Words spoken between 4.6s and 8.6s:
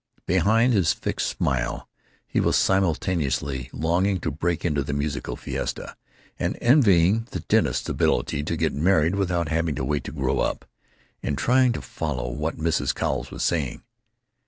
into the musical fiesta, and envying the dentist's ability to